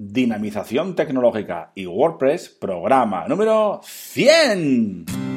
dinamización 0.00 0.94
tecnológica 0.94 1.72
y 1.74 1.84
WordPress, 1.86 2.48
programa 2.48 3.28
número 3.28 3.80
100. 3.84 5.29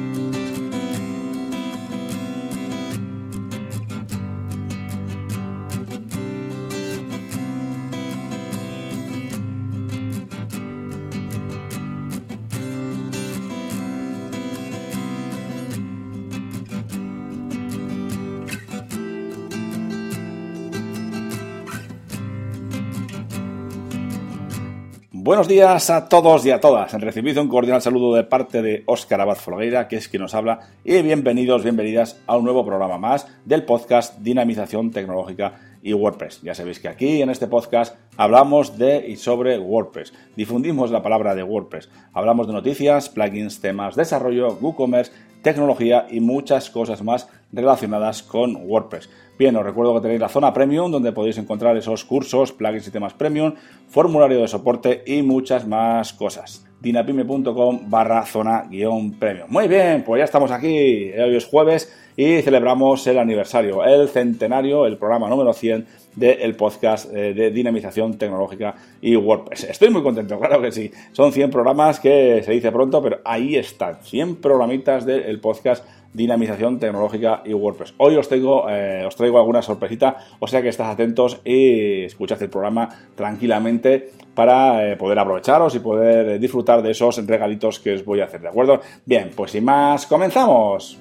Buenos 25.24 25.48
días 25.48 25.88
a 25.88 26.06
todos 26.06 26.44
y 26.44 26.50
a 26.50 26.60
todas. 26.60 26.92
Recibido 27.00 27.40
un 27.40 27.48
cordial 27.48 27.80
saludo 27.80 28.14
de 28.14 28.24
parte 28.24 28.60
de 28.60 28.82
Óscar 28.84 29.22
Abad 29.22 29.36
Folgueira, 29.36 29.88
que 29.88 29.96
es 29.96 30.06
quien 30.06 30.20
nos 30.20 30.34
habla, 30.34 30.68
y 30.84 31.00
bienvenidos, 31.00 31.62
bienvenidas 31.62 32.20
a 32.26 32.36
un 32.36 32.44
nuevo 32.44 32.62
programa 32.62 32.98
más 32.98 33.26
del 33.46 33.64
podcast 33.64 34.18
Dinamización 34.18 34.90
Tecnológica 34.90 35.73
y 35.84 35.92
WordPress. 35.92 36.40
Ya 36.42 36.54
sabéis 36.54 36.80
que 36.80 36.88
aquí 36.88 37.20
en 37.20 37.28
este 37.28 37.46
podcast 37.46 37.94
hablamos 38.16 38.78
de 38.78 39.06
y 39.06 39.16
sobre 39.16 39.58
WordPress. 39.58 40.14
Difundimos 40.34 40.90
la 40.90 41.02
palabra 41.02 41.34
de 41.34 41.42
WordPress. 41.42 41.90
Hablamos 42.14 42.46
de 42.46 42.54
noticias, 42.54 43.10
plugins, 43.10 43.60
temas, 43.60 43.94
desarrollo, 43.94 44.56
WooCommerce, 44.60 45.12
tecnología 45.42 46.06
y 46.10 46.20
muchas 46.20 46.70
cosas 46.70 47.02
más 47.02 47.28
relacionadas 47.52 48.22
con 48.22 48.56
WordPress. 48.56 49.10
Bien, 49.38 49.54
os 49.56 49.64
recuerdo 49.64 49.94
que 49.94 50.00
tenéis 50.00 50.20
la 50.20 50.30
zona 50.30 50.54
premium 50.54 50.90
donde 50.90 51.12
podéis 51.12 51.36
encontrar 51.36 51.76
esos 51.76 52.04
cursos, 52.04 52.52
plugins 52.52 52.88
y 52.88 52.90
temas 52.90 53.12
premium, 53.12 53.54
formulario 53.88 54.40
de 54.40 54.48
soporte 54.48 55.04
y 55.06 55.22
muchas 55.22 55.66
más 55.66 56.14
cosas. 56.14 56.66
dinapime.com 56.84 57.90
barra 57.90 58.24
zona 58.26 58.66
guion 58.70 59.12
premium. 59.12 59.46
Muy 59.48 59.66
bien, 59.66 60.04
pues 60.04 60.20
ya 60.20 60.24
estamos 60.24 60.50
aquí. 60.50 61.10
Hoy 61.12 61.36
es 61.36 61.46
jueves 61.46 61.92
y 62.16 62.42
celebramos 62.42 63.06
el 63.06 63.18
aniversario, 63.18 63.84
el 63.84 64.08
centenario, 64.08 64.86
el 64.86 64.98
programa 64.98 65.28
número 65.28 65.52
100 65.52 65.86
del 66.14 66.54
podcast 66.54 67.12
eh, 67.12 67.34
de 67.34 67.50
dinamización 67.50 68.16
tecnológica 68.18 68.74
y 69.00 69.16
WordPress. 69.16 69.64
Estoy 69.64 69.90
muy 69.90 70.02
contento, 70.02 70.38
claro 70.40 70.60
que 70.62 70.70
sí. 70.70 70.90
Son 71.12 71.32
100 71.32 71.50
programas 71.50 71.98
que 71.98 72.42
se 72.44 72.52
dice 72.52 72.70
pronto, 72.70 73.02
pero 73.02 73.20
ahí 73.24 73.56
están, 73.56 73.96
100 74.02 74.36
programitas 74.36 75.06
del 75.06 75.40
podcast 75.40 75.84
dinamización 76.14 76.78
tecnológica 76.78 77.42
y 77.44 77.52
WordPress. 77.52 77.94
Hoy 77.98 78.16
os 78.16 78.28
traigo, 78.28 78.70
eh, 78.70 79.04
os 79.06 79.14
traigo 79.14 79.38
alguna 79.38 79.60
sorpresita, 79.60 80.16
o 80.38 80.46
sea 80.46 80.62
que 80.62 80.68
estad 80.68 80.90
atentos 80.90 81.40
y 81.44 82.04
escuchad 82.04 82.42
el 82.42 82.48
programa 82.48 82.88
tranquilamente 83.14 84.10
para 84.34 84.90
eh, 84.90 84.96
poder 84.96 85.18
aprovecharos 85.18 85.74
y 85.74 85.80
poder 85.80 86.40
disfrutar 86.40 86.82
de 86.82 86.92
esos 86.92 87.24
regalitos 87.26 87.80
que 87.80 87.94
os 87.94 88.04
voy 88.04 88.20
a 88.20 88.24
hacer, 88.24 88.40
¿de 88.40 88.48
acuerdo? 88.48 88.80
Bien, 89.04 89.30
pues 89.36 89.50
sin 89.50 89.64
más, 89.64 90.06
comenzamos. 90.06 90.98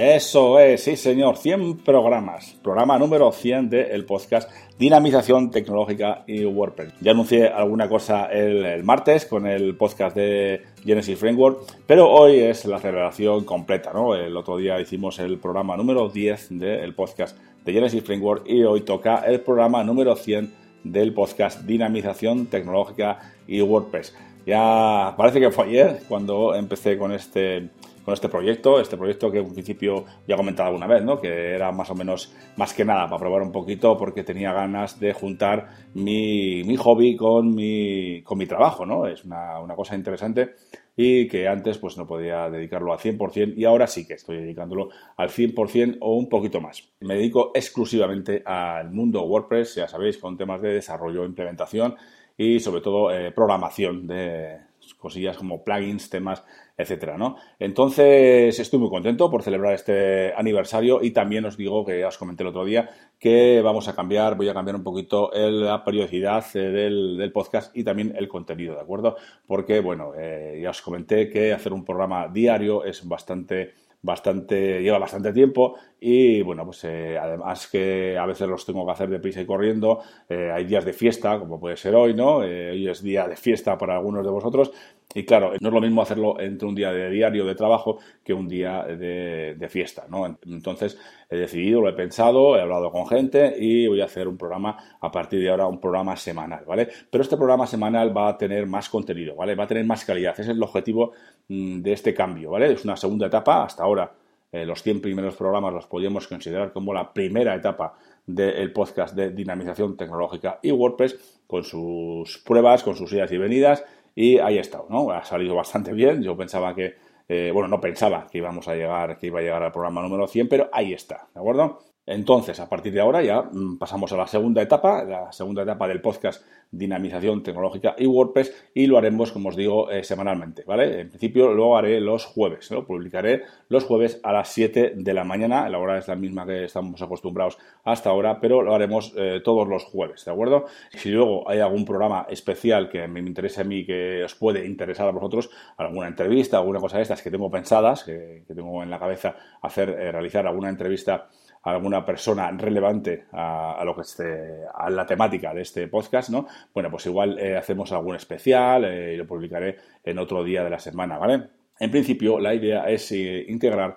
Eso 0.00 0.58
es, 0.58 0.84
sí 0.84 0.96
señor, 0.96 1.36
100 1.36 1.80
programas. 1.80 2.56
Programa 2.62 2.98
número 2.98 3.30
100 3.32 3.68
del 3.68 4.06
podcast 4.06 4.50
Dinamización 4.78 5.50
Tecnológica 5.50 6.24
y 6.26 6.42
WordPress. 6.46 6.94
Ya 7.02 7.10
anuncié 7.10 7.48
alguna 7.48 7.86
cosa 7.86 8.24
el, 8.32 8.82
martes 8.82 9.26
con 9.26 9.46
el 9.46 9.76
podcast 9.76 10.16
de 10.16 10.62
Genesis 10.82 11.18
Framework, 11.18 11.82
pero 11.86 12.08
hoy 12.08 12.38
es 12.38 12.64
la 12.64 12.78
celebración 12.78 13.44
completa, 13.44 13.92
¿no? 13.92 14.14
El 14.14 14.34
otro 14.38 14.56
día 14.56 14.80
hicimos 14.80 15.18
el 15.18 15.38
programa 15.38 15.76
número 15.76 16.08
10 16.08 16.58
del 16.58 16.94
podcast 16.94 17.36
de 17.66 17.70
Genesis 17.70 18.02
Framework 18.02 18.48
y 18.48 18.62
hoy 18.62 18.80
toca 18.80 19.16
el 19.26 19.42
programa 19.42 19.84
número 19.84 20.16
100 20.16 20.50
del 20.82 21.12
podcast 21.12 21.60
Dinamización 21.64 22.46
Tecnológica 22.46 23.34
y 23.46 23.60
WordPress. 23.60 24.16
Ya 24.46 25.12
parece 25.18 25.40
que 25.40 25.50
fue 25.50 25.66
ayer 25.66 26.00
cuando 26.08 26.54
empecé 26.54 26.96
con 26.96 27.12
este 27.12 27.68
con 28.04 28.14
este 28.14 28.28
proyecto, 28.28 28.80
este 28.80 28.96
proyecto 28.96 29.30
que 29.30 29.38
en 29.38 29.52
principio 29.52 30.04
ya 30.26 30.34
he 30.34 30.36
comentado 30.36 30.68
alguna 30.68 30.86
vez, 30.86 31.02
¿no? 31.02 31.20
que 31.20 31.54
era 31.54 31.70
más 31.72 31.90
o 31.90 31.94
menos, 31.94 32.34
más 32.56 32.72
que 32.74 32.84
nada, 32.84 33.06
para 33.06 33.18
probar 33.18 33.42
un 33.42 33.52
poquito, 33.52 33.96
porque 33.96 34.24
tenía 34.24 34.52
ganas 34.52 34.98
de 34.98 35.12
juntar 35.12 35.68
mi, 35.94 36.62
mi 36.64 36.76
hobby 36.76 37.16
con 37.16 37.54
mi, 37.54 38.22
con 38.22 38.38
mi 38.38 38.46
trabajo, 38.46 38.86
¿no? 38.86 39.06
Es 39.06 39.24
una, 39.24 39.60
una 39.60 39.74
cosa 39.74 39.94
interesante 39.94 40.54
y 40.96 41.28
que 41.28 41.48
antes 41.48 41.78
pues 41.78 41.96
no 41.96 42.06
podía 42.06 42.50
dedicarlo 42.50 42.92
al 42.92 42.98
100% 42.98 43.54
y 43.56 43.64
ahora 43.64 43.86
sí 43.86 44.06
que 44.06 44.14
estoy 44.14 44.36
dedicándolo 44.36 44.90
al 45.16 45.30
100% 45.30 45.96
o 46.00 46.16
un 46.16 46.28
poquito 46.28 46.60
más. 46.60 46.90
Me 47.00 47.14
dedico 47.14 47.52
exclusivamente 47.54 48.42
al 48.44 48.90
mundo 48.90 49.22
WordPress, 49.22 49.76
ya 49.76 49.88
sabéis, 49.88 50.18
con 50.18 50.36
temas 50.36 50.60
de 50.60 50.74
desarrollo, 50.74 51.24
implementación 51.24 51.96
y 52.36 52.60
sobre 52.60 52.80
todo 52.80 53.10
eh, 53.12 53.32
programación 53.32 54.06
de 54.06 54.69
cosillas 55.00 55.36
como 55.36 55.64
plugins, 55.64 56.10
temas 56.10 56.44
etcétera, 56.80 57.18
¿no? 57.18 57.36
Entonces, 57.58 58.58
estoy 58.58 58.78
muy 58.78 58.88
contento 58.88 59.30
por 59.30 59.42
celebrar 59.42 59.74
este 59.74 60.32
aniversario 60.34 61.02
y 61.02 61.10
también 61.10 61.44
os 61.44 61.56
digo 61.56 61.84
que 61.84 62.04
os 62.04 62.18
comenté 62.18 62.42
el 62.42 62.48
otro 62.48 62.64
día 62.64 62.90
que 63.18 63.60
vamos 63.62 63.86
a 63.88 63.94
cambiar, 63.94 64.36
voy 64.36 64.48
a 64.48 64.54
cambiar 64.54 64.76
un 64.76 64.82
poquito 64.82 65.30
la 65.34 65.84
periodicidad 65.84 66.44
eh, 66.54 66.58
del, 66.58 67.30
podcast 67.32 67.76
y 67.76 67.84
también 67.84 68.14
el 68.16 68.28
contenido, 68.28 68.74
¿de 68.74 68.80
acuerdo? 68.80 69.16
Porque, 69.46 69.80
bueno, 69.80 70.12
eh, 70.18 70.60
ya 70.62 70.70
os 70.70 70.82
comenté 70.82 71.28
que 71.28 71.52
hacer 71.52 71.72
un 71.72 71.84
programa 71.84 72.28
diario 72.28 72.84
es 72.84 73.06
bastante 73.06 73.74
bastante, 74.02 74.82
lleva 74.82 74.98
bastante 74.98 75.32
tiempo 75.32 75.76
y 76.00 76.42
bueno, 76.42 76.64
pues 76.64 76.84
eh, 76.84 77.18
además 77.18 77.68
que 77.68 78.16
a 78.16 78.26
veces 78.26 78.48
los 78.48 78.64
tengo 78.64 78.86
que 78.86 78.92
hacer 78.92 79.10
de 79.10 79.20
prisa 79.20 79.40
y 79.40 79.46
corriendo, 79.46 80.00
hay 80.28 80.64
días 80.64 80.84
de 80.84 80.92
fiesta, 80.92 81.38
como 81.38 81.60
puede 81.60 81.76
ser 81.76 81.94
hoy, 81.94 82.14
¿no? 82.14 82.36
hoy 82.36 82.88
es 82.88 83.02
día 83.02 83.28
de 83.28 83.36
fiesta 83.36 83.76
para 83.76 83.96
algunos 83.96 84.24
de 84.24 84.30
vosotros 84.30 84.72
y 85.12 85.24
claro, 85.24 85.52
no 85.60 85.68
es 85.68 85.74
lo 85.74 85.80
mismo 85.80 86.02
hacerlo 86.02 86.38
entre 86.38 86.68
un 86.68 86.74
día 86.74 86.92
de 86.92 87.10
diario 87.10 87.44
de 87.44 87.56
trabajo 87.56 87.98
que 88.22 88.32
un 88.32 88.46
día 88.48 88.84
de, 88.84 89.68
fiesta, 89.68 90.06
¿no? 90.08 90.38
Entonces 90.46 90.98
he 91.28 91.36
decidido, 91.36 91.80
lo 91.80 91.88
he 91.88 91.94
pensado, 91.94 92.56
he 92.56 92.60
hablado 92.60 92.92
con 92.92 93.08
gente 93.08 93.56
y 93.58 93.88
voy 93.88 94.00
a 94.02 94.04
hacer 94.04 94.28
un 94.28 94.36
programa 94.36 94.76
a 95.00 95.10
partir 95.10 95.40
de 95.40 95.50
ahora, 95.50 95.66
un 95.66 95.80
programa 95.80 96.16
semanal, 96.16 96.64
¿vale? 96.64 96.88
Pero 97.10 97.22
este 97.22 97.36
programa 97.36 97.66
semanal 97.66 98.16
va 98.16 98.28
a 98.28 98.38
tener 98.38 98.66
más 98.66 98.88
contenido, 98.88 99.34
¿vale? 99.34 99.56
Va 99.56 99.64
a 99.64 99.66
tener 99.66 99.84
más 99.84 100.04
calidad. 100.04 100.32
Ese 100.34 100.42
es 100.42 100.48
el 100.48 100.62
objetivo 100.62 101.12
mm, 101.48 101.80
de 101.80 101.92
este 101.92 102.14
cambio, 102.14 102.50
¿vale? 102.52 102.72
Es 102.72 102.84
una 102.84 102.96
segunda 102.96 103.26
etapa. 103.26 103.64
Hasta 103.64 103.82
ahora 103.82 104.12
eh, 104.52 104.64
los 104.64 104.80
100 104.80 105.00
primeros 105.00 105.34
programas 105.34 105.72
los 105.72 105.86
podríamos 105.86 106.28
considerar 106.28 106.72
como 106.72 106.94
la 106.94 107.12
primera 107.12 107.54
etapa 107.56 107.94
del 108.26 108.72
podcast 108.72 109.16
de 109.16 109.30
dinamización 109.30 109.96
tecnológica 109.96 110.60
y 110.62 110.70
WordPress 110.70 111.40
con 111.48 111.64
sus 111.64 112.38
pruebas, 112.38 112.84
con 112.84 112.94
sus 112.94 113.12
idas 113.12 113.32
y 113.32 113.38
venidas 113.38 113.84
y 114.20 114.38
ahí 114.38 114.58
ha 114.58 114.60
estado, 114.60 114.86
¿no? 114.90 115.10
Ha 115.10 115.24
salido 115.24 115.54
bastante 115.54 115.94
bien. 115.94 116.22
Yo 116.22 116.36
pensaba 116.36 116.74
que, 116.74 116.96
eh, 117.26 117.50
bueno, 117.54 117.68
no 117.68 117.80
pensaba 117.80 118.26
que 118.30 118.36
íbamos 118.36 118.68
a 118.68 118.74
llegar, 118.74 119.16
que 119.16 119.28
iba 119.28 119.38
a 119.38 119.42
llegar 119.42 119.62
al 119.62 119.72
programa 119.72 120.02
número 120.02 120.26
100, 120.26 120.46
pero 120.46 120.68
ahí 120.74 120.92
está, 120.92 121.26
¿de 121.32 121.40
acuerdo? 121.40 121.78
Entonces, 122.10 122.58
a 122.58 122.68
partir 122.68 122.92
de 122.92 123.00
ahora 123.00 123.22
ya 123.22 123.42
mm, 123.42 123.78
pasamos 123.78 124.12
a 124.12 124.16
la 124.16 124.26
segunda 124.26 124.60
etapa, 124.60 125.04
la 125.04 125.30
segunda 125.30 125.62
etapa 125.62 125.86
del 125.86 126.00
podcast 126.00 126.44
Dinamización 126.72 127.44
Tecnológica 127.44 127.94
y 127.96 128.06
WordPress 128.06 128.70
y 128.74 128.88
lo 128.88 128.98
haremos, 128.98 129.30
como 129.30 129.50
os 129.50 129.56
digo, 129.56 129.88
eh, 129.92 130.02
semanalmente, 130.02 130.64
¿vale? 130.66 131.02
En 131.02 131.08
principio 131.08 131.52
lo 131.54 131.76
haré 131.76 132.00
los 132.00 132.24
jueves, 132.24 132.68
lo 132.72 132.84
publicaré 132.84 133.42
los 133.68 133.84
jueves 133.84 134.18
a 134.24 134.32
las 134.32 134.48
7 134.48 134.94
de 134.96 135.14
la 135.14 135.22
mañana, 135.22 135.68
la 135.68 135.78
hora 135.78 135.98
es 135.98 136.08
la 136.08 136.16
misma 136.16 136.44
que 136.44 136.64
estamos 136.64 137.00
acostumbrados 137.00 137.58
hasta 137.84 138.10
ahora, 138.10 138.40
pero 138.40 138.60
lo 138.60 138.74
haremos 138.74 139.14
eh, 139.16 139.40
todos 139.44 139.68
los 139.68 139.84
jueves, 139.84 140.24
¿de 140.24 140.32
acuerdo? 140.32 140.64
Si 140.90 141.10
luego 141.10 141.48
hay 141.48 141.60
algún 141.60 141.84
programa 141.84 142.26
especial 142.28 142.88
que 142.88 143.06
me 143.06 143.20
interese 143.20 143.60
a 143.60 143.64
mí, 143.64 143.86
que 143.86 144.24
os 144.24 144.34
puede 144.34 144.66
interesar 144.66 145.06
a 145.06 145.12
vosotros, 145.12 145.48
alguna 145.76 146.08
entrevista, 146.08 146.58
alguna 146.58 146.80
cosa 146.80 146.96
de 146.96 147.04
estas 147.04 147.22
que 147.22 147.30
tengo 147.30 147.48
pensadas, 147.52 148.02
que, 148.02 148.42
tengo 148.48 148.82
en 148.82 148.90
la 148.90 148.98
cabeza 148.98 149.36
hacer, 149.62 149.90
eh, 149.90 150.10
realizar 150.10 150.44
alguna 150.44 150.70
entrevista 150.70 151.28
alguna 151.62 152.04
persona 152.04 152.50
relevante 152.52 153.26
a, 153.32 153.82
lo 153.84 153.94
que 153.94 154.02
esté, 154.02 154.64
a 154.74 154.88
la 154.90 155.06
temática 155.06 155.52
de 155.52 155.62
este 155.62 155.88
podcast, 155.88 156.30
¿no? 156.30 156.46
Bueno, 156.72 156.90
pues 156.90 157.06
igual 157.06 157.38
eh, 157.38 157.56
hacemos 157.56 157.92
algún 157.92 158.16
especial 158.16 158.84
eh, 158.84 159.14
y 159.14 159.16
lo 159.16 159.26
publicaré 159.26 159.76
en 160.04 160.18
otro 160.18 160.42
día 160.42 160.64
de 160.64 160.70
la 160.70 160.78
semana, 160.78 161.18
¿vale? 161.18 161.59
En 161.80 161.90
principio, 161.90 162.38
la 162.38 162.54
idea 162.54 162.84
es 162.90 163.10
eh, 163.12 163.44
integrar 163.48 163.96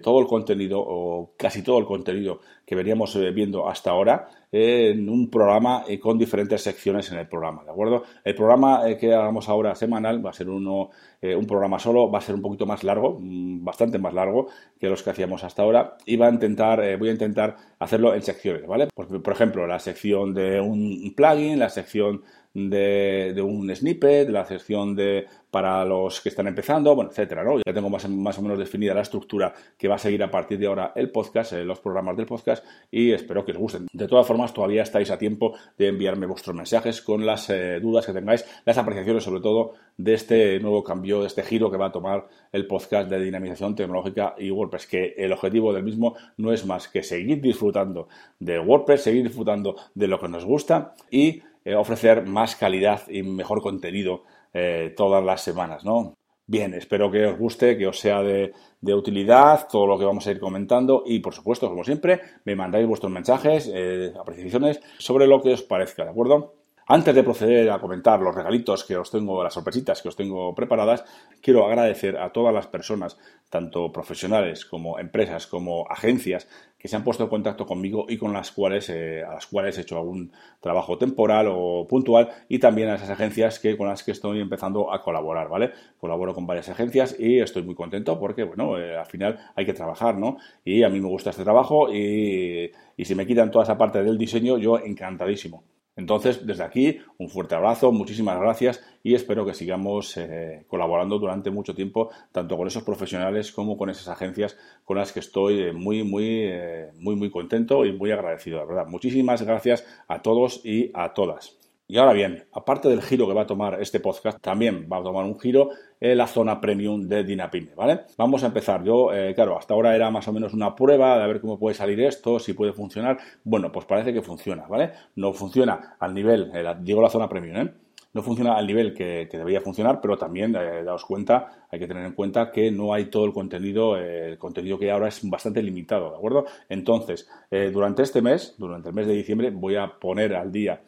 todo 0.00 0.20
el 0.20 0.28
contenido 0.28 0.78
o 0.78 1.32
casi 1.36 1.64
todo 1.64 1.76
el 1.80 1.86
contenido 1.86 2.38
que 2.64 2.76
veníamos 2.76 3.18
viendo 3.34 3.68
hasta 3.68 3.90
ahora 3.90 4.28
en 4.52 5.08
un 5.08 5.28
programa 5.28 5.82
con 6.00 6.16
diferentes 6.16 6.62
secciones 6.62 7.10
en 7.10 7.18
el 7.18 7.26
programa, 7.26 7.64
¿de 7.64 7.72
acuerdo? 7.72 8.04
El 8.22 8.36
programa 8.36 8.82
que 9.00 9.12
hagamos 9.12 9.48
ahora 9.48 9.74
semanal 9.74 10.24
va 10.24 10.30
a 10.30 10.34
ser 10.34 10.48
uno, 10.48 10.90
un 11.20 11.46
programa 11.48 11.80
solo, 11.80 12.08
va 12.08 12.18
a 12.18 12.22
ser 12.22 12.36
un 12.36 12.42
poquito 12.42 12.64
más 12.64 12.84
largo, 12.84 13.18
mm, 13.18 13.64
bastante 13.64 13.98
más 13.98 14.14
largo 14.14 14.46
que 14.78 14.88
los 14.88 15.02
que 15.02 15.10
hacíamos 15.10 15.42
hasta 15.42 15.62
ahora 15.62 15.96
y 16.06 16.14
va 16.14 16.28
a 16.28 16.30
intentar, 16.30 16.96
voy 16.96 17.08
a 17.08 17.12
intentar 17.12 17.56
hacerlo 17.80 18.14
en 18.14 18.22
secciones, 18.22 18.64
¿vale? 18.68 18.86
Por, 18.94 19.20
por 19.20 19.32
ejemplo, 19.32 19.66
la 19.66 19.80
sección 19.80 20.32
de 20.32 20.60
un 20.60 21.12
plugin, 21.16 21.58
la 21.58 21.70
sección 21.70 22.22
de, 22.54 23.42
un 23.42 23.74
snippet, 23.74 24.26
de 24.26 24.32
la 24.32 24.44
sección 24.44 24.94
de 24.94 25.26
para 25.50 25.84
los 25.84 26.22
que 26.22 26.30
están 26.30 26.46
empezando, 26.46 26.94
bueno, 26.94 27.10
etcétera, 27.10 27.44
¿no? 27.44 27.58
Ya 27.58 27.74
tengo 27.74 27.90
más, 27.90 28.08
más, 28.08 28.38
o 28.38 28.42
menos 28.42 28.58
definida 28.58 28.94
la 28.94 29.02
estructura 29.02 29.52
que 29.76 29.86
va 29.86 29.96
a 29.96 29.98
seguir 29.98 30.22
a 30.22 30.30
partir 30.30 30.58
de 30.58 30.66
ahora 30.66 30.92
el 30.96 31.10
podcast, 31.10 31.52
eh, 31.52 31.62
los 31.62 31.78
programas 31.78 32.16
del 32.16 32.24
podcast, 32.24 32.64
y 32.90 33.12
espero 33.12 33.44
que 33.44 33.52
os 33.52 33.58
gusten. 33.58 33.86
De 33.92 34.08
todas 34.08 34.26
formas, 34.26 34.54
todavía 34.54 34.82
estáis 34.82 35.10
a 35.10 35.18
tiempo 35.18 35.54
de 35.76 35.88
enviarme 35.88 36.24
vuestros 36.24 36.56
mensajes 36.56 37.02
con 37.02 37.26
las 37.26 37.50
eh, 37.50 37.80
dudas 37.80 38.06
que 38.06 38.14
tengáis, 38.14 38.46
las 38.64 38.78
apreciaciones 38.78 39.24
sobre 39.24 39.42
todo 39.42 39.74
de 39.98 40.14
este 40.14 40.58
nuevo 40.60 40.82
cambio, 40.82 41.20
de 41.20 41.26
este 41.26 41.42
giro 41.42 41.70
que 41.70 41.76
va 41.76 41.88
a 41.88 41.92
tomar 41.92 42.28
el 42.50 42.66
podcast 42.66 43.10
de 43.10 43.22
dinamización 43.22 43.74
tecnológica 43.74 44.34
y 44.38 44.50
WordPress, 44.50 44.86
que 44.86 45.14
el 45.18 45.32
objetivo 45.32 45.74
del 45.74 45.84
mismo 45.84 46.16
no 46.38 46.50
es 46.50 46.64
más 46.64 46.88
que 46.88 47.02
seguir 47.02 47.42
disfrutando 47.42 48.08
de 48.38 48.58
WordPress, 48.58 49.02
seguir 49.02 49.24
disfrutando 49.24 49.76
de 49.94 50.08
lo 50.08 50.18
que 50.18 50.28
nos 50.28 50.46
gusta 50.46 50.94
y 51.10 51.42
eh, 51.64 51.74
ofrecer 51.74 52.26
más 52.26 52.56
calidad 52.56 53.02
y 53.08 53.22
mejor 53.22 53.62
contenido 53.62 54.24
eh, 54.52 54.92
todas 54.96 55.24
las 55.24 55.42
semanas, 55.42 55.84
¿no? 55.84 56.14
Bien, 56.46 56.74
espero 56.74 57.10
que 57.10 57.24
os 57.24 57.38
guste, 57.38 57.78
que 57.78 57.86
os 57.86 57.98
sea 57.98 58.22
de, 58.22 58.52
utilidad 58.82 59.68
todo 59.70 59.86
lo 59.86 59.98
que 59.98 60.04
vamos 60.04 60.26
a 60.26 60.32
ir 60.32 60.40
comentando 60.40 61.04
y, 61.06 61.20
por 61.20 61.34
supuesto, 61.34 61.68
como 61.68 61.84
siempre, 61.84 62.20
me 62.44 62.56
mandáis 62.56 62.86
vuestros 62.86 63.12
mensajes, 63.12 63.70
eh, 63.72 64.12
apreciaciones 64.20 64.80
sobre 64.98 65.26
lo 65.26 65.40
que 65.40 65.52
os 65.52 65.62
parezca, 65.62 66.04
¿de 66.04 66.10
acuerdo? 66.10 66.61
Antes 66.86 67.14
de 67.14 67.22
proceder 67.22 67.70
a 67.70 67.78
comentar 67.78 68.20
los 68.20 68.34
regalitos 68.34 68.84
que 68.84 68.96
os 68.96 69.10
tengo, 69.10 69.42
las 69.42 69.54
sorpresitas 69.54 70.02
que 70.02 70.08
os 70.08 70.16
tengo 70.16 70.54
preparadas, 70.54 71.04
quiero 71.40 71.64
agradecer 71.64 72.16
a 72.18 72.32
todas 72.32 72.52
las 72.52 72.66
personas, 72.66 73.18
tanto 73.50 73.92
profesionales 73.92 74.64
como 74.64 74.98
empresas, 74.98 75.46
como 75.46 75.86
agencias, 75.88 76.48
que 76.78 76.88
se 76.88 76.96
han 76.96 77.04
puesto 77.04 77.22
en 77.22 77.30
contacto 77.30 77.64
conmigo 77.64 78.06
y 78.08 78.18
con 78.18 78.32
las 78.32 78.50
cuales, 78.50 78.90
eh, 78.90 79.22
a 79.22 79.34
las 79.34 79.46
cuales 79.46 79.78
he 79.78 79.82
hecho 79.82 79.96
algún 79.96 80.32
trabajo 80.60 80.98
temporal 80.98 81.46
o 81.48 81.86
puntual 81.88 82.28
y 82.48 82.58
también 82.58 82.88
a 82.88 82.96
esas 82.96 83.10
agencias 83.10 83.60
que, 83.60 83.76
con 83.76 83.86
las 83.86 84.02
que 84.02 84.10
estoy 84.10 84.40
empezando 84.40 84.92
a 84.92 85.00
colaborar, 85.00 85.48
¿vale? 85.48 85.70
Colaboro 85.98 86.34
con 86.34 86.44
varias 86.44 86.68
agencias 86.68 87.14
y 87.16 87.38
estoy 87.38 87.62
muy 87.62 87.76
contento 87.76 88.18
porque, 88.18 88.42
bueno, 88.42 88.78
eh, 88.78 88.96
al 88.98 89.06
final 89.06 89.38
hay 89.54 89.64
que 89.64 89.74
trabajar, 89.74 90.18
¿no? 90.18 90.38
Y 90.64 90.82
a 90.82 90.88
mí 90.88 91.00
me 91.00 91.08
gusta 91.08 91.30
este 91.30 91.44
trabajo 91.44 91.92
y, 91.94 92.72
y 92.96 93.04
si 93.04 93.14
me 93.14 93.26
quitan 93.28 93.52
toda 93.52 93.62
esa 93.62 93.78
parte 93.78 94.02
del 94.02 94.18
diseño, 94.18 94.58
yo 94.58 94.80
encantadísimo. 94.80 95.62
Entonces, 95.94 96.46
desde 96.46 96.64
aquí, 96.64 97.00
un 97.18 97.28
fuerte 97.28 97.54
abrazo, 97.54 97.92
muchísimas 97.92 98.38
gracias 98.38 98.82
y 99.02 99.14
espero 99.14 99.44
que 99.44 99.52
sigamos 99.52 100.16
eh, 100.16 100.64
colaborando 100.68 101.18
durante 101.18 101.50
mucho 101.50 101.74
tiempo, 101.74 102.10
tanto 102.32 102.56
con 102.56 102.66
esos 102.66 102.82
profesionales 102.82 103.52
como 103.52 103.76
con 103.76 103.90
esas 103.90 104.08
agencias 104.08 104.56
con 104.84 104.96
las 104.96 105.12
que 105.12 105.20
estoy 105.20 105.60
eh, 105.60 105.72
muy, 105.72 106.02
muy, 106.02 106.44
eh, 106.44 106.90
muy, 106.98 107.14
muy 107.14 107.30
contento 107.30 107.84
y 107.84 107.92
muy 107.92 108.10
agradecido, 108.10 108.58
la 108.58 108.64
verdad. 108.64 108.86
Muchísimas 108.86 109.42
gracias 109.42 109.84
a 110.08 110.22
todos 110.22 110.64
y 110.64 110.90
a 110.94 111.12
todas. 111.12 111.61
Y 111.92 111.98
ahora 111.98 112.14
bien, 112.14 112.46
aparte 112.52 112.88
del 112.88 113.02
giro 113.02 113.28
que 113.28 113.34
va 113.34 113.42
a 113.42 113.46
tomar 113.46 113.78
este 113.82 114.00
podcast, 114.00 114.40
también 114.40 114.88
va 114.90 114.96
a 114.96 115.02
tomar 115.02 115.26
un 115.26 115.38
giro 115.38 115.68
en 116.00 116.16
la 116.16 116.26
zona 116.26 116.58
premium 116.58 117.06
de 117.06 117.22
Dinapime, 117.22 117.74
¿vale? 117.74 118.04
Vamos 118.16 118.42
a 118.42 118.46
empezar. 118.46 118.82
Yo, 118.82 119.12
eh, 119.12 119.34
claro, 119.34 119.58
hasta 119.58 119.74
ahora 119.74 119.94
era 119.94 120.10
más 120.10 120.26
o 120.26 120.32
menos 120.32 120.54
una 120.54 120.74
prueba 120.74 121.18
de 121.18 121.26
ver 121.26 121.42
cómo 121.42 121.58
puede 121.58 121.74
salir 121.74 122.00
esto, 122.00 122.38
si 122.38 122.54
puede 122.54 122.72
funcionar. 122.72 123.18
Bueno, 123.44 123.70
pues 123.70 123.84
parece 123.84 124.14
que 124.14 124.22
funciona, 124.22 124.64
¿vale? 124.66 124.90
No 125.16 125.34
funciona 125.34 125.96
al 126.00 126.14
nivel, 126.14 126.50
eh, 126.54 126.64
digo 126.80 127.02
la 127.02 127.10
zona 127.10 127.28
premium, 127.28 127.56
¿eh? 127.58 127.74
no 128.14 128.22
funciona 128.22 128.54
al 128.54 128.66
nivel 128.66 128.94
que, 128.94 129.28
debería 129.30 129.60
funcionar, 129.60 130.00
pero 130.00 130.16
también, 130.16 130.56
eh, 130.56 130.82
daos 130.82 131.04
cuenta, 131.04 131.66
hay 131.70 131.78
que 131.78 131.86
tener 131.86 132.06
en 132.06 132.12
cuenta 132.12 132.50
que 132.50 132.70
no 132.70 132.94
hay 132.94 133.10
todo 133.10 133.26
el 133.26 133.34
contenido, 133.34 133.98
el 133.98 134.38
contenido 134.38 134.78
que 134.78 134.90
ahora 134.90 135.08
es 135.08 135.28
bastante 135.28 135.62
limitado, 135.62 136.10
¿de 136.10 136.16
acuerdo? 136.16 136.46
Entonces, 136.70 137.28
durante 137.50 138.02
este 138.02 138.22
mes, 138.22 138.54
durante 138.56 138.88
el 138.88 138.94
mes 138.94 139.06
de 139.06 139.14
diciembre, 139.14 139.50
voy 139.50 139.76
a 139.76 139.98
poner 139.98 140.34
al 140.34 140.52
día 140.52 140.80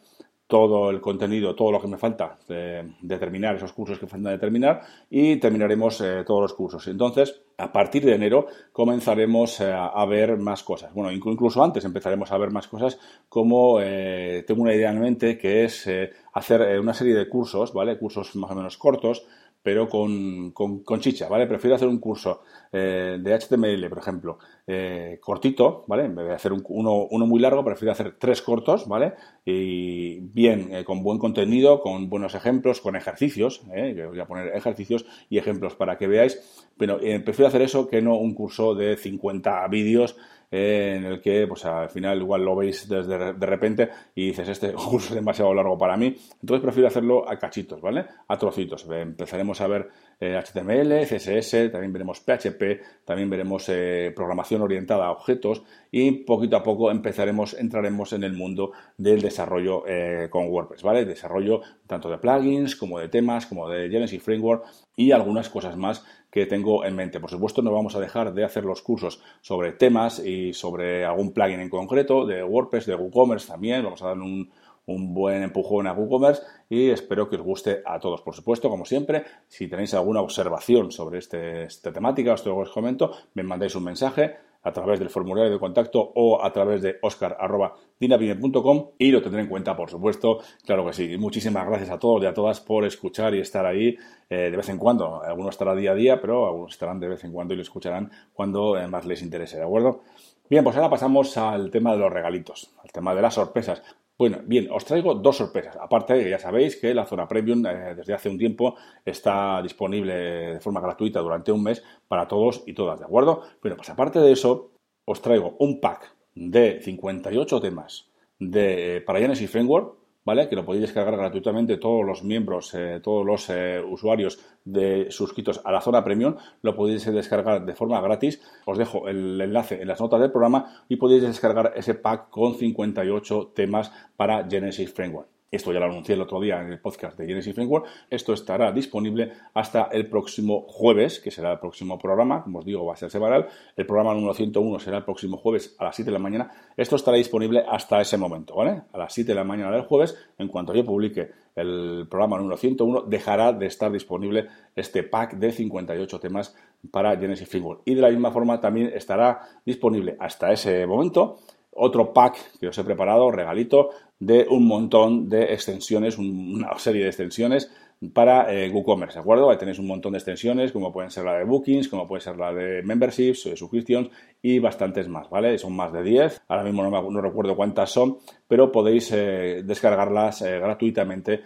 todo 0.47 0.91
el 0.91 1.01
contenido, 1.01 1.55
todo 1.55 1.71
lo 1.71 1.81
que 1.81 1.87
me 1.87 1.97
falta 1.97 2.37
de, 2.47 2.93
terminar, 3.17 3.55
esos 3.55 3.73
cursos 3.73 3.97
que 3.97 4.05
faltan 4.05 4.33
de 4.33 4.37
terminar 4.37 4.81
y 5.09 5.37
terminaremos 5.37 5.99
eh, 6.01 6.23
todos 6.25 6.41
los 6.41 6.53
cursos. 6.53 6.87
Entonces, 6.87 7.41
a 7.57 7.71
partir 7.71 8.05
de 8.05 8.13
enero 8.13 8.45
comenzaremos 8.71 9.59
eh, 9.61 9.73
a 9.73 10.05
ver 10.05 10.37
más 10.37 10.61
cosas. 10.61 10.93
Bueno, 10.93 11.11
incluso 11.11 11.63
antes 11.63 11.83
empezaremos 11.85 12.31
a 12.31 12.37
ver 12.37 12.51
más 12.51 12.67
cosas 12.67 12.99
como 13.27 13.79
eh, 13.81 14.43
tengo 14.45 14.61
una 14.61 14.73
idea 14.73 14.91
en 14.91 14.99
mente 14.99 15.37
que 15.37 15.65
es 15.65 15.89
hacer 16.33 16.79
una 16.79 16.93
serie 16.93 17.15
de 17.15 17.27
cursos, 17.27 17.73
¿vale? 17.73 17.97
Cursos 17.97 18.35
más 18.35 18.51
o 18.51 18.55
menos 18.55 18.77
cortos 18.77 19.25
pero 19.65 19.89
con, 19.89 20.51
con, 20.51 20.99
chicha, 20.99 21.27
¿vale? 21.27 21.47
Prefiero 21.47 21.75
hacer 21.75 21.87
un 21.87 21.97
curso 21.97 22.43
eh, 22.71 23.17
de 23.19 23.33
HTML, 23.33 23.89
por 23.89 23.97
ejemplo, 23.97 24.37
eh, 24.67 25.17
cortito, 25.19 25.85
¿vale? 25.87 26.05
En 26.05 26.13
vez 26.13 26.27
de 26.27 26.33
hacer 26.35 26.53
uno, 26.53 27.07
uno, 27.09 27.25
muy 27.25 27.39
largo, 27.39 27.65
prefiero 27.65 27.91
hacer 27.91 28.15
tres 28.19 28.43
cortos, 28.43 28.87
¿vale? 28.87 29.13
Y 29.43 30.19
bien, 30.19 30.71
eh, 30.71 30.83
con 30.83 31.01
buen 31.01 31.17
contenido, 31.17 31.81
con 31.81 32.11
buenos 32.11 32.35
ejemplos, 32.35 32.79
con 32.79 32.95
ejercicios, 32.95 33.63
voy 33.65 34.19
a 34.19 34.27
poner 34.27 34.55
ejercicios 34.55 35.07
y 35.31 35.39
ejemplos 35.39 35.73
para 35.73 35.97
que 35.97 36.05
veáis, 36.05 36.67
pero 36.77 36.99
prefiero 36.99 37.47
hacer 37.47 37.63
eso 37.63 37.87
que 37.87 38.03
no 38.03 38.17
un 38.17 38.35
curso 38.35 38.75
de 38.75 38.97
50 38.97 39.67
vídeos 39.69 40.15
en 40.51 41.05
el 41.05 41.21
que 41.21 41.47
pues 41.47 41.65
al 41.65 41.89
final 41.89 42.19
igual 42.19 42.43
lo 42.43 42.55
veis 42.55 42.87
desde 42.87 43.33
de 43.33 43.45
repente 43.45 43.89
y 44.13 44.27
dices 44.27 44.49
este 44.49 44.73
curso 44.73 45.09
es 45.09 45.15
demasiado 45.15 45.53
largo 45.53 45.77
para 45.77 45.97
mí 45.97 46.15
entonces 46.41 46.61
prefiero 46.61 46.87
hacerlo 46.87 47.29
a 47.29 47.37
cachitos 47.37 47.81
vale 47.81 48.05
a 48.27 48.37
trocitos. 48.37 48.85
Empezaremos 48.89 49.61
a 49.61 49.67
ver 49.67 49.89
HTML 50.19 50.91
eh, 50.91 51.05
CSS 51.05 51.71
también 51.71 51.91
veremos 51.91 52.19
PHP 52.21 53.05
también 53.05 53.29
veremos 53.29 53.67
eh, 53.69 54.13
programación 54.15 54.61
orientada 54.61 55.07
a 55.07 55.11
objetos 55.11 55.63
y 55.91 56.11
poquito 56.11 56.55
a 56.55 56.63
poco 56.63 56.91
empezaremos 56.91 57.53
entraremos 57.53 58.13
en 58.13 58.23
el 58.23 58.33
mundo 58.33 58.71
del 58.97 59.21
desarrollo 59.21 59.83
eh, 59.87 60.27
con 60.29 60.47
WordPress 60.47 60.83
vale 60.83 61.05
desarrollo 61.05 61.61
tanto 61.87 62.09
de 62.09 62.17
plugins 62.17 62.75
como 62.75 62.99
de 62.99 63.09
temas 63.09 63.45
como 63.45 63.69
de 63.69 63.89
Genesis 63.89 64.23
Framework 64.23 64.65
y 64.95 65.11
algunas 65.11 65.49
cosas 65.49 65.75
más 65.75 66.05
que 66.35 66.45
tengo 66.45 66.83
en 66.83 66.97
mente. 66.97 67.21
Por 67.21 67.29
supuesto, 67.29 67.61
no 67.61 67.71
vamos 67.71 67.95
a 67.95 68.01
dejar 68.01 68.33
de 68.33 68.43
hacer 68.43 68.65
los 68.65 68.81
cursos 68.81 69.21
sobre 69.39 69.71
temas 69.71 70.19
y 70.19 70.51
sobre 70.51 71.05
algún 71.05 71.31
plugin 71.31 71.61
en 71.61 71.69
concreto, 71.69 72.25
de 72.25 72.43
WordPress, 72.43 72.87
de 72.87 72.95
WooCommerce 72.95 73.47
también. 73.47 73.85
Vamos 73.85 74.01
a 74.01 74.07
dar 74.07 74.17
un, 74.17 74.51
buen 74.85 75.43
empujón 75.43 75.87
a 75.87 75.93
WooCommerce 75.93 76.41
y 76.69 76.89
espero 76.89 77.29
que 77.29 77.37
os 77.37 77.41
guste 77.41 77.81
a 77.85 78.01
todos. 78.01 78.21
Por 78.21 78.35
supuesto, 78.35 78.69
como 78.69 78.83
siempre, 78.83 79.23
si 79.47 79.69
tenéis 79.69 79.93
alguna 79.93 80.19
observación 80.19 80.91
sobre 80.91 81.19
este, 81.19 81.63
esta 81.63 81.93
temática, 81.93 82.33
esto 82.33 82.53
os 82.53 82.69
comento, 82.69 83.13
me 83.33 83.43
mandáis 83.43 83.73
un 83.75 83.85
mensaje 83.85 84.35
a 84.65 84.71
través 84.73 84.99
del 84.99 85.09
formulario 85.09 85.51
de 85.51 85.59
contacto 85.59 86.11
o 86.15 86.43
a 86.43 86.51
través 86.51 86.81
de 86.81 86.97
oscar.dinapime.com 87.01 88.89
y 88.97 89.11
lo 89.11 89.21
tendré 89.21 89.41
en 89.41 89.47
cuenta, 89.47 89.77
por 89.77 89.89
supuesto. 89.89 90.39
Claro 90.65 90.85
que 90.85 90.93
sí. 90.93 91.17
Muchísimas 91.17 91.67
gracias 91.67 91.91
a 91.91 91.99
todos 91.99 92.23
y 92.23 92.25
a 92.25 92.33
todas 92.33 92.59
por 92.59 92.83
escuchar 92.83 93.35
y 93.35 93.39
estar 93.39 93.65
ahí 93.65 93.95
eh, 94.29 94.49
de 94.49 94.57
vez 94.57 94.67
en 94.69 94.79
cuando. 94.79 95.21
Algunos 95.23 95.53
estarán 95.53 95.77
día 95.77 95.91
a 95.91 95.95
día, 95.95 96.19
pero 96.19 96.47
algunos 96.47 96.73
estarán 96.73 96.99
de 96.99 97.09
vez 97.09 97.23
en 97.23 97.31
cuando 97.31 97.53
y 97.53 97.57
lo 97.57 97.63
escucharán 97.63 98.11
cuando 98.33 98.75
eh, 98.77 98.87
más 98.87 99.05
les 99.05 99.21
interese, 99.21 99.57
¿de 99.57 99.63
acuerdo? 99.63 100.01
Bien, 100.49 100.63
pues 100.63 100.75
ahora 100.75 100.89
pasamos 100.89 101.37
al 101.37 101.69
tema 101.69 101.91
de 101.93 101.99
los 101.99 102.11
regalitos, 102.11 102.73
al 102.83 102.91
tema 102.91 103.13
de 103.13 103.21
las 103.21 103.35
sorpresas. 103.35 103.83
Bueno, 104.17 104.39
bien, 104.45 104.69
os 104.71 104.85
traigo 104.85 105.13
dos 105.15 105.35
sorpresas. 105.37 105.75
Aparte, 105.75 106.29
ya 106.29 106.39
sabéis 106.39 106.77
que 106.77 106.93
la 106.93 107.05
zona 107.05 107.27
premium 107.27 107.65
eh, 107.65 107.95
desde 107.95 108.13
hace 108.13 108.29
un 108.29 108.37
tiempo 108.37 108.75
está 109.03 109.61
disponible 109.61 110.13
de 110.55 110.59
forma 110.61 110.79
gratuita 110.79 111.19
durante 111.19 111.51
un 111.51 111.61
mes 111.61 111.83
para 112.07 112.25
todos 112.27 112.63
y 112.65 112.73
todas, 112.73 112.99
¿de 112.99 113.05
acuerdo? 113.05 113.41
Bueno, 113.61 113.75
pues 113.75 113.89
aparte 113.89 114.19
de 114.19 114.31
eso, 114.31 114.71
os 115.03 115.21
traigo 115.21 115.57
un 115.59 115.81
pack 115.81 116.15
de 116.33 116.79
58 116.81 117.59
temas 117.59 118.09
de, 118.39 118.97
eh, 118.97 119.01
para 119.01 119.19
Genesis 119.19 119.51
Framework 119.51 119.97
Que 120.25 120.55
lo 120.55 120.65
podéis 120.65 120.81
descargar 120.81 121.17
gratuitamente 121.17 121.77
todos 121.77 122.03
los 122.03 122.23
miembros, 122.23 122.73
eh, 122.73 122.99
todos 123.03 123.23
los 123.23 123.47
eh, 123.51 123.79
usuarios 123.79 124.39
de 124.63 125.11
suscritos 125.11 125.61
a 125.63 125.71
la 125.71 125.81
zona 125.81 126.03
premium, 126.03 126.35
lo 126.63 126.75
podéis 126.75 127.05
descargar 127.05 127.63
de 127.63 127.75
forma 127.75 128.01
gratis. 128.01 128.41
Os 128.65 128.79
dejo 128.79 129.07
el 129.07 129.39
enlace 129.39 129.79
en 129.79 129.87
las 129.87 130.01
notas 130.01 130.19
del 130.19 130.31
programa 130.31 130.83
y 130.89 130.95
podéis 130.95 131.21
descargar 131.21 131.73
ese 131.75 131.93
pack 131.93 132.31
con 132.31 132.55
58 132.55 133.51
temas 133.53 133.91
para 134.17 134.43
Genesis 134.49 134.91
Framework. 134.91 135.34
Esto 135.51 135.71
ya 135.71 135.79
lo 135.79 135.85
anuncié 135.85 136.15
el 136.15 136.21
otro 136.21 136.41
día 136.41 136.61
en 136.61 136.71
el 136.71 136.79
podcast 136.79 137.17
de 137.17 137.27
Genesis 137.27 137.53
Framework. 137.53 137.85
Esto 138.09 138.33
estará 138.33 138.71
disponible 138.71 139.31
hasta 139.53 139.83
el 139.91 140.09
próximo 140.09 140.65
jueves, 140.67 141.19
que 141.19 141.31
será 141.31 141.53
el 141.53 141.59
próximo 141.59 141.99
programa. 141.99 142.43
Como 142.43 142.59
os 142.59 142.65
digo, 142.65 142.83
va 142.85 142.93
a 142.93 142.97
ser 142.97 143.09
semanal. 143.11 143.47
El 143.77 143.85
programa 143.85 144.13
número 144.13 144.33
101 144.33 144.79
será 144.79 144.97
el 144.97 145.03
próximo 145.03 145.37
jueves 145.37 145.75
a 145.79 145.85
las 145.85 145.95
7 145.95 146.09
de 146.09 146.13
la 146.13 146.19
mañana. 146.19 146.51
Esto 146.75 146.95
estará 146.95 147.17
disponible 147.17 147.63
hasta 147.67 148.01
ese 148.01 148.17
momento, 148.17 148.55
¿vale? 148.55 148.81
A 148.91 148.97
las 148.97 149.13
7 149.13 149.31
de 149.31 149.35
la 149.35 149.43
mañana 149.43 149.71
del 149.71 149.83
jueves, 149.83 150.17
en 150.37 150.47
cuanto 150.47 150.73
yo 150.73 150.83
publique 150.83 151.29
el 151.55 152.07
programa 152.09 152.37
número 152.37 152.57
101, 152.57 153.03
dejará 153.03 153.53
de 153.53 153.67
estar 153.67 153.91
disponible 153.91 154.47
este 154.75 155.03
pack 155.03 155.35
de 155.35 155.51
58 155.51 156.19
temas 156.19 156.55
para 156.91 157.15
Genesis 157.17 157.47
Framework. 157.47 157.81
Y 157.85 157.95
de 157.95 158.01
la 158.01 158.09
misma 158.09 158.31
forma 158.31 158.59
también 158.59 158.91
estará 158.93 159.41
disponible 159.65 160.17
hasta 160.19 160.51
ese 160.51 160.85
momento 160.85 161.37
otro 161.75 162.13
pack 162.13 162.57
que 162.59 162.67
os 162.67 162.77
he 162.77 162.83
preparado, 162.83 163.29
regalito, 163.31 163.91
de 164.17 164.47
un 164.49 164.65
montón 164.65 165.29
de 165.29 165.53
extensiones, 165.53 166.17
una 166.17 166.77
serie 166.79 167.03
de 167.03 167.09
extensiones 167.09 167.69
para 168.13 168.53
eh, 168.53 168.69
WooCommerce, 168.69 169.15
¿de 169.15 169.21
acuerdo? 169.21 169.49
Ahí 169.49 169.57
tenéis 169.57 169.79
un 169.79 169.87
montón 169.87 170.11
de 170.11 170.17
extensiones, 170.17 170.71
como 170.71 170.91
pueden 170.91 171.11
ser 171.11 171.25
la 171.25 171.33
de 171.33 171.45
Bookings, 171.45 171.87
como 171.87 172.07
puede 172.07 172.21
ser 172.21 172.37
la 172.37 172.53
de 172.53 172.83
Memberships, 172.83 173.45
eh, 173.47 173.55
Subscriptions 173.55 174.09
y 174.41 174.59
bastantes 174.59 175.07
más, 175.07 175.29
¿vale? 175.29 175.57
Son 175.57 175.75
más 175.75 175.91
de 175.93 176.03
10, 176.03 176.41
ahora 176.47 176.63
mismo 176.63 176.83
no, 176.83 177.21
recuerdo 177.21 177.55
cuántas 177.55 177.89
son, 177.89 178.17
pero 178.47 178.71
podéis 178.71 179.11
eh, 179.11 179.63
descargarlas 179.63 180.41
gratuitamente 180.41 181.41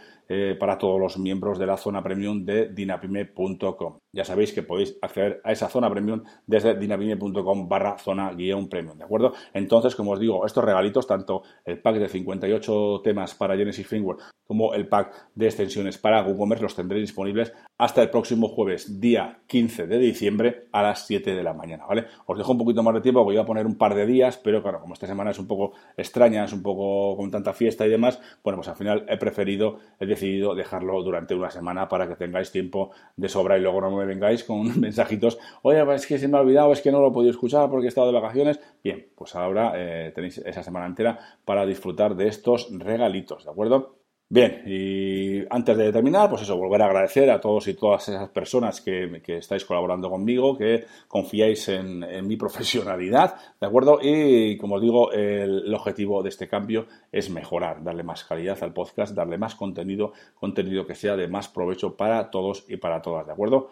para 0.59 0.77
todos 0.77 0.99
los 0.99 1.17
miembros 1.17 1.57
de 1.57 1.65
la 1.65 1.75
zona 1.75 2.03
premium 2.03 2.45
de 2.45 2.69
dinapime.com. 2.69 3.97
Ya 4.13 4.23
sabéis 4.23 4.53
que 4.53 4.61
podéis 4.61 4.95
acceder 5.01 5.41
a 5.43 5.51
esa 5.51 5.69
zona 5.69 5.89
premium 5.89 6.21
desde 6.45 6.75
dinapime.com 6.75 7.67
barra 7.67 7.97
zona 7.97 8.31
guion 8.35 8.69
premium, 8.69 8.95
¿de 8.95 9.05
acuerdo? 9.05 9.33
Entonces, 9.55 9.95
como 9.95 10.11
os 10.11 10.19
digo, 10.19 10.45
estos 10.45 10.63
regalitos, 10.63 11.07
tanto 11.07 11.41
el 11.65 11.81
pack 11.81 11.95
de 11.95 12.09
58 12.09 13.01
temas 13.03 13.33
para 13.33 13.57
Genesis 13.57 13.87
Framework 13.87 14.21
como 14.49 14.73
el 14.73 14.87
pack 14.87 15.13
de 15.35 15.45
extensiones 15.45 15.99
para 15.99 16.23
WooCommerce 16.23 16.63
los 16.63 16.73
tendréis 16.73 17.03
disponibles 17.03 17.53
hasta 17.77 18.01
el 18.01 18.09
próximo 18.09 18.47
jueves, 18.47 18.99
día 18.99 19.41
15 19.45 19.85
de 19.85 19.99
diciembre 19.99 20.65
a 20.71 20.81
las 20.81 21.05
7 21.05 21.35
de 21.35 21.43
la 21.43 21.53
mañana, 21.53 21.85
¿vale? 21.85 22.07
Os 22.25 22.35
dejo 22.35 22.53
un 22.53 22.57
poquito 22.57 22.81
más 22.81 22.95
de 22.95 23.01
tiempo, 23.01 23.23
voy 23.23 23.37
a 23.37 23.45
poner 23.45 23.67
un 23.67 23.75
par 23.75 23.93
de 23.93 24.07
días, 24.07 24.37
pero 24.43 24.63
claro, 24.63 24.81
como 24.81 24.95
esta 24.95 25.05
semana 25.05 25.29
es 25.29 25.37
un 25.37 25.45
poco 25.45 25.73
extraña, 25.95 26.45
es 26.45 26.51
un 26.51 26.63
poco 26.63 27.15
con 27.15 27.29
tanta 27.29 27.53
fiesta 27.53 27.85
y 27.85 27.91
demás, 27.91 28.19
bueno, 28.43 28.57
pues 28.57 28.69
al 28.69 28.75
final 28.75 29.05
he 29.07 29.17
preferido, 29.17 29.77
he 29.99 30.07
decidido 30.07 30.55
dejarlo 30.55 31.03
durante 31.03 31.35
una 31.35 31.51
semana 31.51 31.87
para 31.87 32.07
que 32.07 32.15
tengáis 32.15 32.51
tiempo 32.51 32.89
de 33.17 33.29
sobra 33.29 33.55
y 33.55 33.61
luego 33.61 33.81
no 33.81 33.95
me 33.95 34.05
vengáis 34.05 34.43
con 34.43 34.79
mensajitos, 34.81 35.37
oye, 35.61 35.85
pues 35.85 36.01
es 36.01 36.07
que 36.07 36.17
se 36.17 36.27
me 36.27 36.37
ha 36.37 36.41
olvidado, 36.41 36.73
es 36.73 36.81
que 36.81 36.91
no 36.91 37.01
lo 37.01 37.09
he 37.09 37.13
podido 37.13 37.29
escuchar 37.29 37.69
porque 37.69 37.85
he 37.85 37.89
estado 37.89 38.07
de 38.07 38.19
vacaciones. 38.19 38.59
Bien, 38.83 39.09
pues 39.15 39.35
ahora 39.35 39.73
eh, 39.75 40.11
tenéis 40.15 40.39
esa 40.39 40.63
semana 40.63 40.87
entera 40.87 41.19
para 41.45 41.67
disfrutar 41.67 42.15
de 42.15 42.27
estos 42.27 42.67
regalitos, 42.71 43.45
¿de 43.45 43.51
acuerdo? 43.51 43.98
Bien, 44.31 44.61
y 44.67 45.43
antes 45.49 45.75
de 45.75 45.91
terminar, 45.91 46.29
pues 46.29 46.43
eso, 46.43 46.55
volver 46.55 46.83
a 46.83 46.85
agradecer 46.85 47.31
a 47.31 47.41
todos 47.41 47.67
y 47.67 47.73
todas 47.73 48.09
esas 48.09 48.29
personas 48.29 48.79
que, 48.79 49.23
estáis 49.25 49.65
colaborando 49.65 50.07
conmigo, 50.07 50.55
que 50.55 50.85
confiáis 51.07 51.67
en, 51.69 52.27
mi 52.27 52.35
profesionalidad, 52.37 53.33
¿de 53.59 53.65
acuerdo? 53.65 53.97
Y 53.99 54.55
como 54.57 54.75
os 54.75 54.81
digo, 54.83 55.11
el, 55.13 55.73
objetivo 55.73 56.21
de 56.21 56.29
este 56.29 56.47
cambio 56.47 56.85
es 57.11 57.31
mejorar, 57.31 57.83
darle 57.83 58.03
más 58.03 58.23
calidad 58.23 58.61
al 58.61 58.71
podcast, 58.71 59.15
darle 59.15 59.39
más 59.39 59.55
contenido, 59.55 60.13
contenido 60.35 60.85
que 60.85 60.93
sea 60.93 61.15
de 61.15 61.27
más 61.27 61.47
provecho 61.47 61.97
para 61.97 62.29
todos 62.29 62.65
y 62.67 62.77
para 62.77 63.01
todas, 63.01 63.25
¿de 63.25 63.33
acuerdo? 63.33 63.71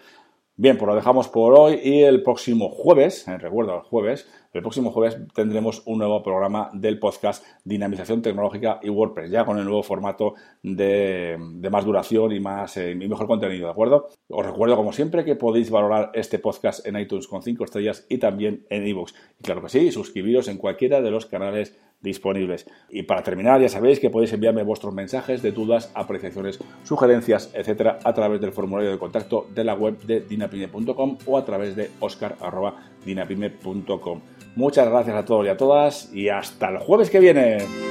Bien, 0.59 0.75
pues 0.75 0.87
lo 0.87 0.95
dejamos 0.95 1.27
por 1.27 1.53
hoy 1.53 1.79
y 1.83 2.01
el 2.01 2.23
próximo 2.23 2.69
jueves, 2.69 3.27
eh, 3.27 3.37
recuerdo 3.37 3.75
el 3.75 3.81
jueves, 3.81 4.27
el 4.57 4.63
próximo 4.63 4.91
jueves 4.91 5.17
tendremos 5.33 5.83
un 5.85 5.99
nuevo 5.99 6.23
programa 6.23 6.69
del 6.73 6.99
podcast 6.99 7.45
Dinamización 7.63 8.21
Tecnológica 8.21 8.79
y 8.81 8.89
WordPress, 8.89 9.29
ya 9.29 9.45
con 9.45 9.59
el 9.59 9.65
nuevo 9.65 9.83
formato 9.83 10.33
de, 10.63 11.37
más 11.71 11.85
duración 11.85 12.31
y 12.31 12.39
más 12.39 12.75
eh, 12.77 12.91
y 12.91 13.07
mejor 13.07 13.27
contenido, 13.27 13.67
¿de 13.67 13.71
acuerdo? 13.71 14.09
Os 14.29 14.45
recuerdo, 14.45 14.75
como 14.75 14.93
siempre, 14.93 15.23
que 15.23 15.35
podéis 15.35 15.69
valorar 15.69 16.11
este 16.13 16.39
podcast 16.39 16.85
en 16.85 16.97
iTunes 16.97 17.27
con 17.27 17.43
5 17.43 17.63
estrellas 17.63 18.05
y 18.09 18.17
también 18.17 18.65
en 18.69 18.87
iVoox. 18.87 19.13
Y 19.39 19.43
claro 19.43 19.61
que 19.61 19.69
sí, 19.69 19.91
suscribiros 19.91 20.47
en 20.47 20.57
cualquiera 20.57 21.01
de 21.01 21.11
los 21.11 21.25
canales 21.25 21.75
disponibles. 22.01 22.67
Y 22.89 23.03
para 23.03 23.23
terminar, 23.23 23.61
ya 23.61 23.69
sabéis 23.69 23.99
que 23.99 24.09
podéis 24.09 24.33
enviarme 24.33 24.63
vuestros 24.63 24.93
mensajes 24.93 25.41
de 25.41 25.51
dudas, 25.51 25.91
apreciaciones, 25.95 26.59
sugerencias, 26.83 27.51
etcétera, 27.53 27.99
a 28.03 28.13
través 28.13 28.41
del 28.41 28.51
formulario 28.51 28.91
de 28.91 28.99
contacto 28.99 29.47
de 29.53 29.63
la 29.63 29.75
web 29.75 29.97
de 30.03 30.19
dinapime.com 30.21 31.17
o 31.25 31.37
a 31.37 31.45
través 31.45 31.75
de 31.75 31.89
oscar.dinapime.com. 31.99 34.21
Muchas 34.57 34.89
gracias 34.89 35.15
a 35.15 35.23
todos 35.23 35.45
y 35.45 35.49
a 35.49 35.55
todas 35.55 36.11
y 36.11 36.29
hasta 36.29 36.69
el 36.69 36.79
jueves 36.79 37.11
que 37.11 37.19
viene. 37.19 37.86